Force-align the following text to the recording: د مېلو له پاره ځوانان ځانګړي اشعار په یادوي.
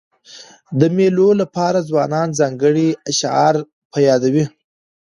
د 0.79 0.81
مېلو 0.95 1.29
له 1.39 1.45
پاره 1.55 1.81
ځوانان 1.89 2.27
ځانګړي 2.39 2.87
اشعار 3.11 3.55
په 3.91 3.97
یادوي. 4.07 4.45